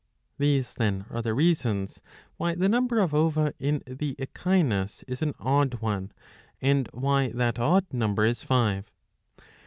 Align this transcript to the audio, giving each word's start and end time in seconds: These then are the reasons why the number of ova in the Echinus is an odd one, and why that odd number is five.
These 0.39 0.73
then 0.73 1.05
are 1.11 1.21
the 1.21 1.35
reasons 1.35 2.01
why 2.37 2.55
the 2.55 2.67
number 2.67 2.97
of 2.97 3.13
ova 3.13 3.53
in 3.59 3.83
the 3.85 4.15
Echinus 4.17 5.03
is 5.07 5.21
an 5.21 5.35
odd 5.39 5.75
one, 5.75 6.11
and 6.59 6.89
why 6.91 7.27
that 7.33 7.59
odd 7.59 7.85
number 7.93 8.25
is 8.25 8.41
five. 8.41 8.89